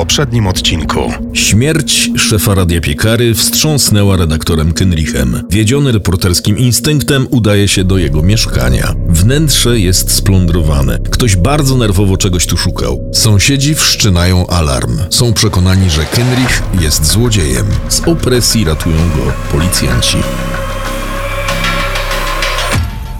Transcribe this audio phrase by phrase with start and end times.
[0.00, 1.12] poprzednim odcinku.
[1.32, 5.42] Śmierć szefa Radia Piekary wstrząsnęła redaktorem Kenrichem.
[5.50, 8.94] Wiedziony reporterskim instynktem udaje się do jego mieszkania.
[9.08, 10.98] Wnętrze jest splądrowane.
[11.10, 13.10] Ktoś bardzo nerwowo czegoś tu szukał.
[13.14, 14.98] Sąsiedzi wszczynają alarm.
[15.10, 17.66] Są przekonani, że Kenrich jest złodziejem.
[17.88, 20.16] Z opresji ratują go policjanci.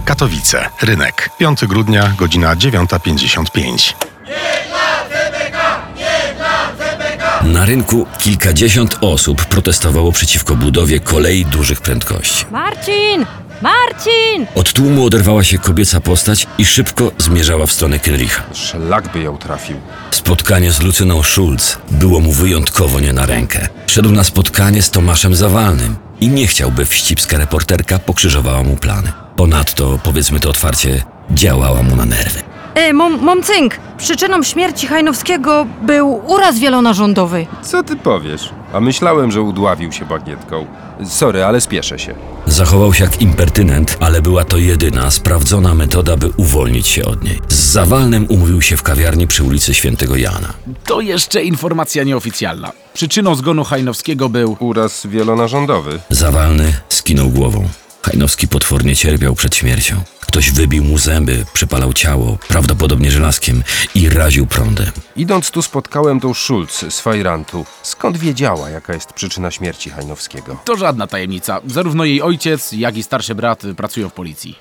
[0.05, 1.31] Katowice, rynek.
[1.39, 3.95] 5 grudnia, godzina 9.55.
[7.51, 12.45] Na rynku kilkadziesiąt osób protestowało przeciwko budowie kolei dużych prędkości.
[12.51, 13.27] Marcin!
[13.63, 14.47] Marcin!
[14.55, 18.43] Od tłumu oderwała się kobieca postać i szybko zmierzała w stronę Kenricha.
[18.55, 19.77] Szlak by ją trafił.
[20.11, 23.69] Spotkanie z Lucyną Schulz było mu wyjątkowo nie na rękę.
[23.87, 29.13] Szedł na spotkanie z Tomaszem Zawalnym i nie chciałby wścibska reporterka pokrzyżowała mu plany.
[29.37, 32.41] Ponadto, powiedzmy to otwarcie, działała mu na nerwy.
[32.75, 33.75] E, mom, mom cynk!
[34.01, 37.47] Przyczyną śmierci Hajnowskiego był uraz wielonarządowy.
[37.63, 38.51] Co ty powiesz?
[38.73, 40.67] A myślałem, że udławił się bagietką.
[41.09, 42.15] Sorry, ale spieszę się.
[42.47, 47.41] Zachował się jak impertynent, ale była to jedyna sprawdzona metoda, by uwolnić się od niej.
[47.49, 50.53] Z Zawalnym umówił się w kawiarni przy ulicy Świętego Jana.
[50.85, 52.73] To jeszcze informacja nieoficjalna.
[52.95, 54.57] Przyczyną zgonu Hajnowskiego był...
[54.61, 55.99] Uraz wielonarządowy.
[56.11, 57.69] Zawalny skinął głową.
[58.03, 59.97] Hajnowski potwornie cierpiał przed śmiercią.
[60.31, 63.63] Ktoś wybił mu zęby, przypalał ciało, prawdopodobnie żelazkiem
[63.95, 64.93] i raził prądem.
[65.17, 67.67] Idąc tu spotkałem tą Schulz z Fajrantu.
[67.83, 70.57] Skąd wiedziała, jaka jest przyczyna śmierci Hajnowskiego?
[70.65, 71.61] To żadna tajemnica.
[71.67, 74.59] Zarówno jej ojciec, jak i starszy brat pracują w policji.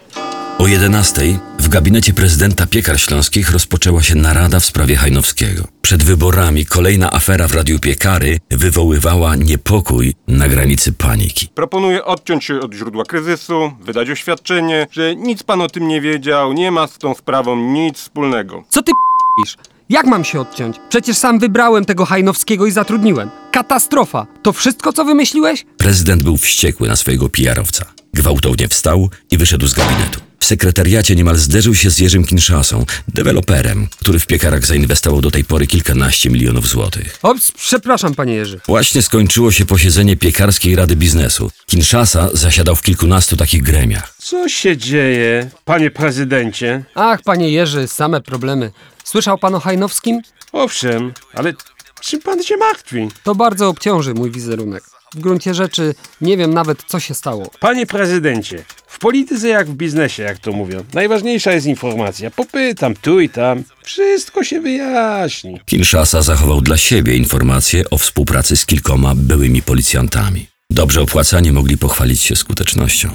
[0.59, 5.63] O 11 w gabinecie prezydenta Piekar Śląskich rozpoczęła się narada w sprawie Hajnowskiego.
[5.81, 11.47] Przed wyborami kolejna afera w Radiu Piekary wywoływała niepokój na granicy paniki.
[11.55, 16.53] Proponuję odciąć się od źródła kryzysu, wydać oświadczenie, że nic pan o tym nie wiedział,
[16.53, 18.63] nie ma z tą sprawą nic wspólnego.
[18.69, 19.57] Co ty p***isz?
[19.89, 20.75] Jak mam się odciąć?
[20.89, 23.29] Przecież sam wybrałem tego Hajnowskiego i zatrudniłem.
[23.51, 24.27] Katastrofa!
[24.43, 25.65] To wszystko, co wymyśliłeś?
[25.77, 27.85] Prezydent był wściekły na swojego PR-owca.
[28.13, 30.28] Gwałtownie wstał i wyszedł z gabinetu.
[30.49, 35.67] Sekretariacie niemal zderzył się z Jerzym Kinszasą, deweloperem, który w piekarach zainwestował do tej pory
[35.67, 37.19] kilkanaście milionów złotych.
[37.21, 38.59] Ops, przepraszam, panie Jerzy.
[38.67, 41.51] Właśnie skończyło się posiedzenie piekarskiej Rady Biznesu.
[41.65, 44.13] Kinszasa zasiadał w kilkunastu takich gremiach.
[44.17, 46.83] Co się dzieje, panie prezydencie?
[46.95, 48.71] Ach, panie Jerzy, same problemy.
[49.03, 50.21] Słyszał pan o Hajnowskim?
[50.51, 51.53] Owszem, ale
[52.01, 53.09] czym pan się martwi?
[53.23, 54.83] To bardzo obciąży mój wizerunek.
[55.15, 57.51] W gruncie rzeczy nie wiem nawet, co się stało.
[57.59, 58.63] Panie prezydencie,
[58.99, 62.31] w polityce jak w biznesie, jak to mówią, najważniejsza jest informacja.
[62.31, 65.59] Popytam tu i tam, wszystko się wyjaśni.
[65.65, 70.47] Kinshasa zachował dla siebie informacje o współpracy z kilkoma byłymi policjantami.
[70.69, 73.09] Dobrze opłacani mogli pochwalić się skutecznością.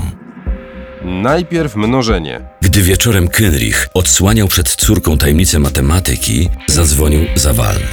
[1.04, 2.40] Najpierw mnożenie.
[2.62, 7.86] Gdy wieczorem Kynrich odsłaniał przed córką tajemnicę matematyki, zadzwonił zawalny.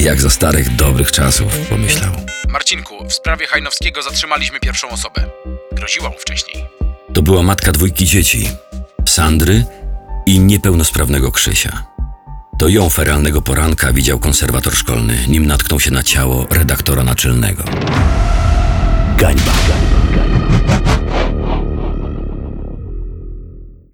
[0.00, 2.12] Jak za starych, dobrych czasów, pomyślał.
[2.48, 5.24] Marcinku, w sprawie Hajnowskiego zatrzymaliśmy pierwszą osobę.
[5.72, 6.85] Groziła mu wcześniej.
[7.16, 8.48] To była matka dwójki dzieci,
[9.08, 9.64] Sandry
[10.26, 11.82] i niepełnosprawnego Krzysia.
[12.58, 17.64] To ją feralnego poranka widział konserwator szkolny, nim natknął się na ciało redaktora naczelnego.
[19.18, 19.52] Gańba.